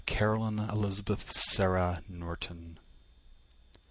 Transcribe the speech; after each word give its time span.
Caroline 0.07 0.57
Elizabeth 0.57 1.31
Sarah 1.31 2.01
Norton. 2.09 2.79